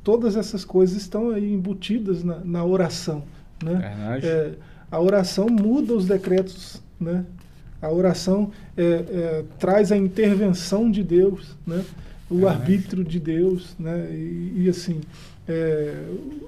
[0.05, 3.25] todas essas coisas estão aí embutidas na, na oração.
[3.64, 4.21] Né?
[4.23, 4.53] É,
[4.90, 7.25] a oração muda os decretos, né?
[7.81, 11.85] A oração é, é, traz a intervenção de Deus, né?
[12.31, 14.09] o arbítrio de Deus, né?
[14.12, 15.01] E, e assim,
[15.49, 16.05] é,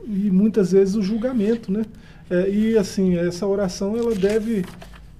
[0.06, 1.84] e muitas vezes o julgamento, né?
[2.30, 4.64] É, e assim, essa oração ela deve,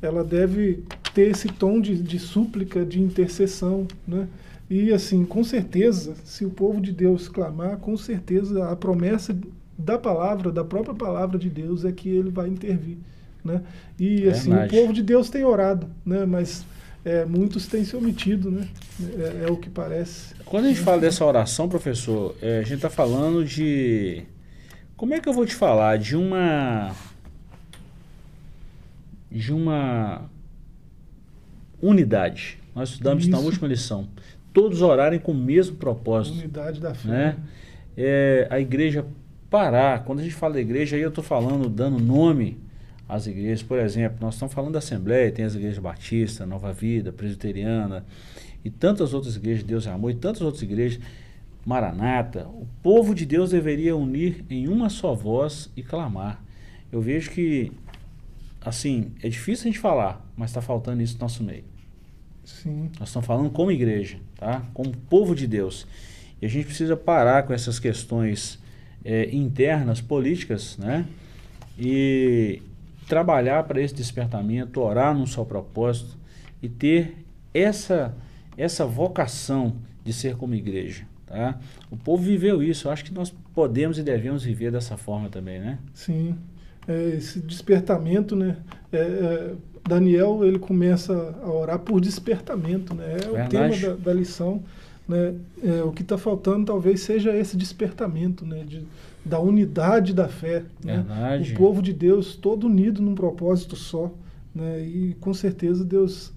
[0.01, 4.29] ela deve ter esse tom de, de súplica, de intercessão, né?
[4.71, 9.37] E assim, com certeza, se o povo de Deus clamar, com certeza a promessa
[9.77, 12.97] da palavra, da própria palavra de Deus é que ele vai intervir,
[13.45, 13.63] né?
[13.99, 16.25] E assim, o povo de Deus tem orado, né?
[16.25, 16.65] Mas
[17.05, 18.69] é, muitos têm se omitido, né?
[19.01, 20.35] É, é, o que parece.
[20.45, 24.23] Quando a gente fala dessa oração, professor, é, a gente está falando de.
[24.97, 25.99] Como é que eu vou te falar?
[25.99, 26.95] De uma.
[29.31, 30.31] De uma
[31.81, 32.59] unidade.
[32.75, 34.09] Nós estudamos isso na última lição.
[34.53, 36.39] Todos orarem com o mesmo propósito.
[36.39, 37.09] Unidade da fé.
[37.09, 37.37] Né?
[37.97, 39.05] É, a igreja
[39.51, 40.05] parar.
[40.05, 42.59] Quando a gente fala da igreja, aí eu estou falando, dando nome
[43.13, 43.63] às igrejas.
[43.63, 48.05] Por exemplo, nós estamos falando da Assembleia, tem as igrejas Batista, Nova Vida, Presbiteriana
[48.65, 50.99] e tantas outras igrejas, Deus é Amor, e tantas outras igrejas,
[51.65, 52.47] Maranata.
[52.49, 56.43] O povo de Deus deveria unir em uma só voz e clamar.
[56.91, 57.71] Eu vejo que,
[58.61, 61.65] assim, é difícil a gente falar, mas está faltando isso no nosso meio.
[62.45, 62.91] Sim.
[62.99, 64.65] Nós estamos falando como igreja, tá?
[64.73, 65.87] Como povo de Deus.
[66.41, 68.59] E a gente precisa parar com essas questões
[69.05, 71.07] é, internas, políticas, né?
[71.79, 72.61] E
[73.07, 76.17] trabalhar para esse despertamento, orar num só propósito
[76.63, 77.17] e ter
[77.53, 78.15] essa,
[78.57, 81.05] essa vocação de ser como igreja.
[81.27, 81.59] Tá?
[81.91, 85.59] O povo viveu isso, eu acho que nós podemos e devemos viver dessa forma também,
[85.59, 85.79] né?
[85.95, 86.37] Sim,
[86.87, 88.57] é, esse despertamento, né?
[88.93, 89.55] É, é,
[89.89, 93.15] Daniel ele começa a orar por despertamento, né?
[93.15, 93.45] É Verdade.
[93.45, 94.63] o tema da, da lição.
[95.09, 95.35] Né?
[95.65, 98.65] É, o que está faltando talvez seja esse despertamento né?
[98.65, 98.87] De,
[99.25, 100.65] da unidade da fé.
[100.85, 101.05] Né?
[101.53, 104.13] O povo de Deus todo unido num propósito só.
[104.55, 104.81] Né?
[104.81, 106.33] E com certeza Deus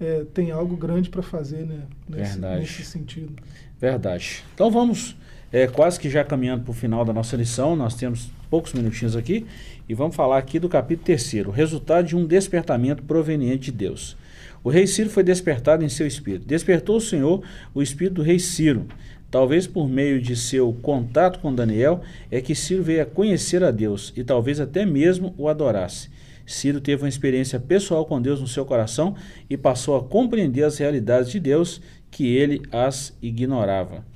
[0.00, 1.80] é, tem algo grande para fazer né?
[2.08, 3.32] nesse, nesse, sentido.
[3.80, 4.44] Verdade.
[4.54, 5.16] Então vamos,
[5.52, 9.16] é, quase que já caminhando para o final da nossa lição, nós temos poucos minutinhos
[9.16, 9.46] aqui,
[9.88, 14.16] e vamos falar aqui do capítulo 3, o resultado de um despertamento proveniente de Deus.
[14.62, 16.46] O rei Ciro foi despertado em seu espírito.
[16.46, 17.42] Despertou o Senhor
[17.74, 18.86] o espírito do rei Ciro.
[19.34, 23.72] Talvez por meio de seu contato com Daniel é que Ciro veio a conhecer a
[23.72, 26.08] Deus e talvez até mesmo o adorasse.
[26.46, 29.16] Ciro teve uma experiência pessoal com Deus no seu coração
[29.50, 31.80] e passou a compreender as realidades de Deus
[32.12, 34.06] que ele as ignorava.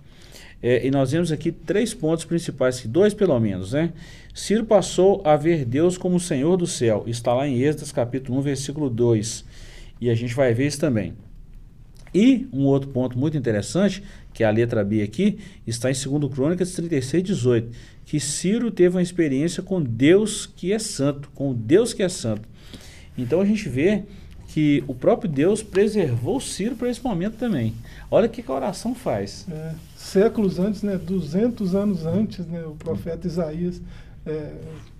[0.63, 3.93] É, e nós vemos aqui três pontos principais, dois pelo menos, né?
[4.33, 7.03] Ciro passou a ver Deus como o Senhor do céu.
[7.09, 9.45] Está lá em Êxodo capítulo 1, versículo 2.
[10.01, 11.13] E a gente vai ver isso também.
[12.15, 16.33] E um outro ponto muito interessante, que é a letra B aqui, está em 2
[16.33, 21.93] Crônicas 36, 18, que Ciro teve uma experiência com Deus que é santo, com Deus
[21.93, 22.49] que é santo.
[23.17, 24.05] Então a gente vê
[24.49, 27.75] que o próprio Deus preservou Ciro para esse momento também.
[28.11, 29.47] Olha o que a oração faz.
[29.51, 33.81] É, séculos antes, né, 200 anos antes, né, o profeta Isaías
[34.25, 34.53] é,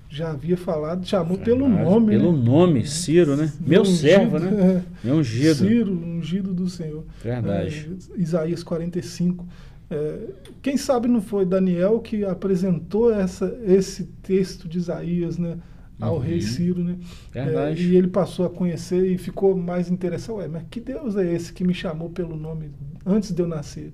[0.09, 2.13] já havia falado, chamou pelo nome.
[2.13, 2.45] Pelo né?
[2.45, 3.53] nome, Ciro, né?
[3.61, 4.83] Meu, Meu servo, né?
[5.05, 5.55] É, Meu ungido.
[5.55, 7.05] Ciro, ungido do Senhor.
[7.23, 7.97] Verdade.
[8.17, 9.47] É, Isaías 45.
[9.91, 10.19] É,
[10.63, 15.59] quem sabe não foi Daniel que apresentou essa, esse texto de Isaías, né?
[16.01, 16.21] Ao uhum.
[16.21, 16.97] rei Ciro, né?
[17.33, 17.85] Verdade.
[17.85, 20.37] É, e ele passou a conhecer e ficou mais interessado.
[20.37, 22.71] Ué, mas que Deus é esse que me chamou pelo nome
[23.05, 23.93] antes de eu nascer?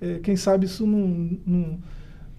[0.00, 1.78] É, quem sabe isso não, não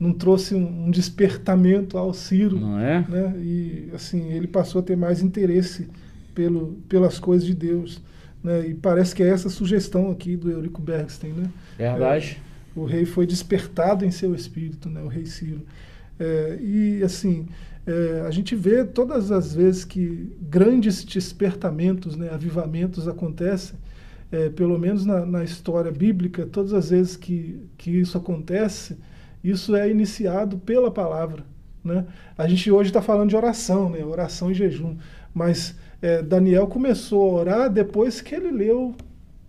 [0.03, 2.59] não trouxe um, um, despertamento ao Ciro.
[2.59, 3.05] Não é?
[3.07, 3.33] Né?
[3.37, 5.87] E assim, ele passou a ter mais interesse
[6.35, 8.01] pelo, pelas coisas de Deus.
[8.43, 8.67] Né?
[8.67, 11.31] E parece que é essa sugestão aqui do Eurico Bergstein.
[11.31, 11.49] Né?
[11.77, 12.41] Verdade.
[12.75, 15.01] É, o rei foi despertado em seu espírito, né?
[15.01, 15.61] o rei Ciro.
[16.19, 17.47] É, e assim,
[17.85, 23.77] é, a gente vê todas as vezes que grandes despertamentos, né, avivamentos acontecem,
[24.31, 28.97] é, pelo menos na, na, história bíblica, todas as vezes que, que isso acontece,
[29.43, 31.43] isso é iniciado pela palavra.
[31.83, 32.05] Né?
[32.37, 34.03] A gente hoje está falando de oração, né?
[34.03, 34.95] oração e jejum.
[35.33, 38.95] Mas é, Daniel começou a orar depois que ele leu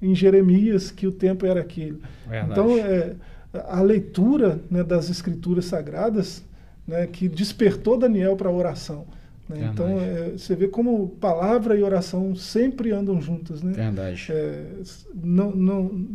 [0.02, 2.00] em Jeremias que o tempo era aquele.
[2.26, 2.50] Verdade.
[2.50, 3.14] Então, é,
[3.68, 6.42] a leitura né, das escrituras sagradas
[6.86, 9.06] né, que despertou Daniel para a oração.
[9.48, 9.70] Né?
[9.72, 13.62] Então, é, você vê como palavra e oração sempre andam juntas.
[13.62, 13.72] Né?
[13.72, 14.26] Verdade.
[14.30, 14.64] É,
[15.14, 16.06] não, não,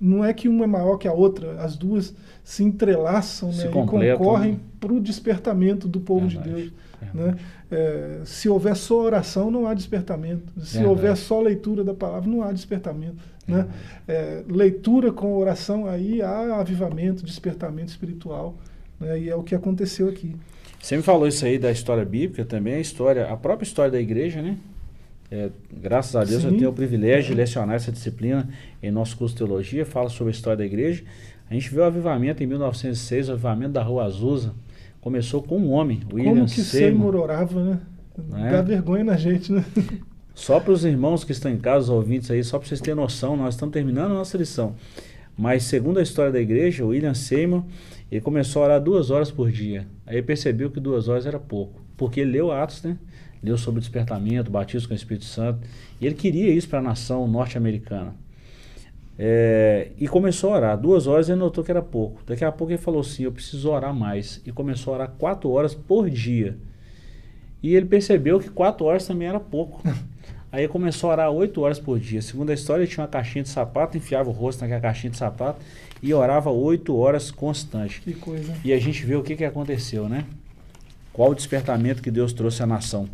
[0.00, 3.70] não é que uma é maior que a outra, as duas se entrelaçam se né,
[3.70, 6.48] e concorrem para o despertamento do povo Verdade.
[6.48, 6.72] de Deus.
[7.14, 7.36] Né?
[7.70, 10.52] É, se houver só oração, não há despertamento.
[10.60, 10.86] Se Verdade.
[10.86, 13.22] houver só leitura da palavra, não há despertamento.
[13.46, 13.66] Né?
[14.08, 18.56] É, leitura com oração, aí há avivamento, despertamento espiritual.
[18.98, 19.20] Né?
[19.20, 20.34] E é o que aconteceu aqui.
[20.80, 24.00] Você me falou isso aí da história bíblica também, a história, a própria história da
[24.00, 24.56] igreja, né?
[25.30, 26.48] É, graças a Deus Sim.
[26.48, 28.48] eu tenho o privilégio de lecionar essa disciplina
[28.82, 31.04] em nosso curso de teologia, fala sobre a história da igreja.
[31.48, 34.52] A gente viu o avivamento em 1906, o avivamento da Rua Azusa.
[35.00, 37.80] Começou com um homem, William Como que Seymour orava, né?
[38.34, 38.50] É?
[38.50, 39.64] Dá vergonha na gente, né?
[40.34, 42.96] Só para os irmãos que estão em casa, os ouvintes aí, só para vocês terem
[42.96, 44.74] noção, nós estamos terminando a nossa lição.
[45.36, 47.62] Mas segundo a história da igreja, William Seymour,
[48.10, 49.86] ele começou a orar duas horas por dia.
[50.04, 51.80] Aí percebeu que duas horas era pouco.
[51.96, 52.98] Porque ele leu Atos, né?
[53.42, 55.60] Leu sobre o despertamento, batismo com o Espírito Santo.
[56.00, 58.14] E ele queria isso para a nação norte-americana.
[59.16, 60.80] É, e começou a orar.
[60.80, 62.22] Duas horas ele notou que era pouco.
[62.26, 64.42] Daqui a pouco ele falou assim: Eu preciso orar mais.
[64.44, 66.56] E começou a orar quatro horas por dia.
[67.62, 69.82] E ele percebeu que quatro horas também era pouco.
[70.52, 72.20] Aí começou a orar oito horas por dia.
[72.20, 75.16] Segundo a história, ele tinha uma caixinha de sapato, enfiava o rosto naquela caixinha de
[75.16, 75.60] sapato
[76.02, 78.00] e orava oito horas constante.
[78.00, 78.54] Que coisa.
[78.64, 80.24] E a gente vê o que, que aconteceu, né?
[81.12, 83.08] Qual o despertamento que Deus trouxe à nação.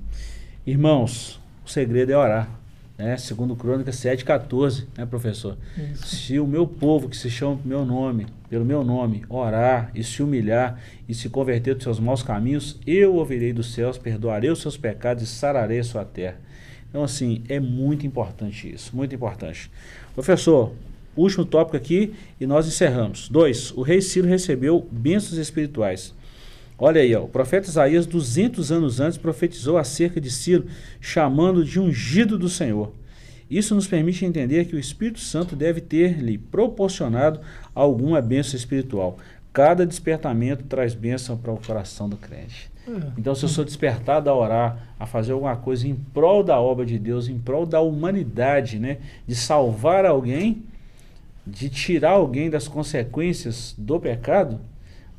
[0.66, 2.49] Irmãos, o segredo é orar.
[2.96, 3.18] Né?
[3.18, 5.59] Segundo Crônicas 7,14, né, professor?
[5.77, 6.07] Isso.
[6.16, 10.22] Se o meu povo que se chama meu nome, pelo meu nome, orar e se
[10.22, 14.79] humilhar e se converter dos seus maus caminhos, eu ouvirei dos céus, perdoarei os seus
[14.79, 16.38] pecados e sararei a sua terra.
[16.88, 19.70] Então, assim, é muito importante isso, muito importante.
[20.14, 20.72] Professor,
[21.16, 23.29] último tópico aqui e nós encerramos.
[23.29, 26.14] Dois, o rei Ciro recebeu bênçãos espirituais.
[26.79, 30.66] Olha aí, ó, o profeta Isaías, 200 anos antes, profetizou acerca de Ciro,
[31.01, 32.92] chamando de ungido do Senhor.
[33.49, 37.40] Isso nos permite entender que o Espírito Santo deve ter-lhe proporcionado
[37.75, 39.18] alguma bênção espiritual.
[39.57, 42.71] Cada despertamento traz bênção para o coração do crente.
[42.87, 42.90] É.
[43.16, 46.85] Então, se eu sou despertado a orar, a fazer alguma coisa em prol da obra
[46.85, 50.62] de Deus, em prol da humanidade, né, de salvar alguém,
[51.47, 54.61] de tirar alguém das consequências do pecado,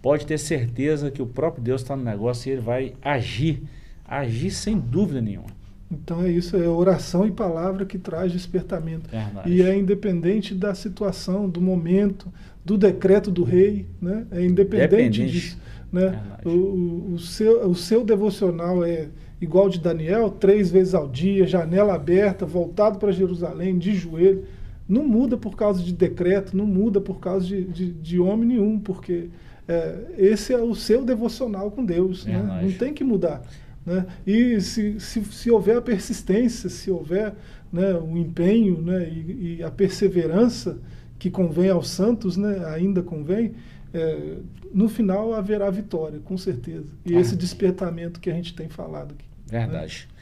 [0.04, 3.64] pode ter certeza que o próprio Deus está no negócio e ele vai agir,
[4.06, 5.50] agir sem dúvida nenhuma.
[5.90, 9.10] Então é isso, é oração e palavra que traz despertamento.
[9.10, 9.50] Verdade.
[9.50, 12.32] E é independente da situação, do momento,
[12.64, 14.26] do decreto do rei, né?
[14.32, 15.32] É independente Dependente.
[15.32, 15.58] disso.
[15.92, 16.22] Né?
[16.46, 19.08] O, o, seu, o seu devocional é
[19.40, 24.44] igual de Daniel, três vezes ao dia, janela aberta, voltado para Jerusalém, de joelho.
[24.88, 28.80] Não muda por causa de decreto, não muda por causa de, de, de homem nenhum,
[28.80, 29.30] porque
[29.68, 32.26] é, esse é o seu devocional com Deus.
[32.26, 32.62] É né?
[32.64, 33.42] Não tem que mudar.
[33.88, 34.06] Né?
[34.28, 37.34] E se, se, se houver a persistência, se houver
[37.72, 40.78] né, o empenho né, e, e, a perseverança
[41.18, 43.54] que convém aos santos, né, ainda convém,
[43.94, 44.40] é,
[44.74, 46.84] no final haverá vitória, com certeza.
[47.06, 47.20] E ah.
[47.22, 49.26] esse despertamento que a gente tem falado aqui.
[49.50, 49.60] Né?
[49.60, 50.10] Verdade.
[50.10, 50.18] Né?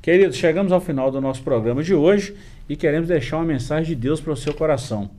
[0.00, 2.34] Queridos, chegamos ao final do nosso programa de hoje
[2.66, 5.10] e queremos deixar uma mensagem de Deus para o seu coração.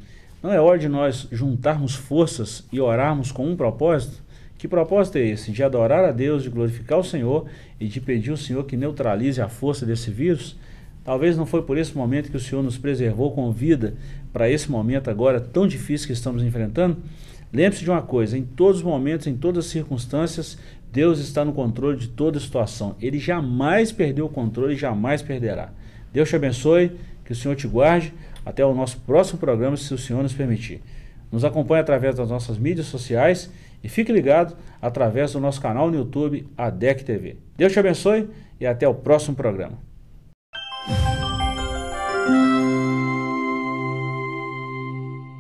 [0.42, 4.21] Não é hora de nós juntarmos forças e orarmos com um propósito?
[4.62, 5.52] Que propósito é esse?
[5.52, 7.48] De adorar a Deus, de glorificar o Senhor
[7.80, 10.56] e de pedir ao Senhor que neutralize a força desse vírus?
[11.04, 13.96] Talvez não foi por esse momento que o Senhor nos preservou com vida
[14.32, 16.98] para esse momento agora tão difícil que estamos enfrentando?
[17.52, 20.60] Lembre-se de uma coisa: em todos os momentos, em todas as circunstâncias,
[20.94, 22.96] Deus está no controle de toda situação.
[23.02, 25.74] Ele jamais perdeu o controle e jamais perderá.
[26.14, 26.92] Deus te abençoe,
[27.26, 28.14] que o Senhor te guarde.
[28.46, 30.84] Até o nosso próximo programa, se o Senhor nos permitir.
[31.32, 33.50] Nos acompanhe através das nossas mídias sociais
[33.84, 37.38] e fique ligado através do nosso canal no YouTube, ADEC TV.
[37.58, 39.91] Deus te abençoe e até o próximo programa.